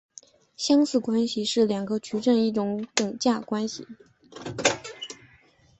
[0.57, 3.85] 相似关系是两个矩阵之间的一种等价关系。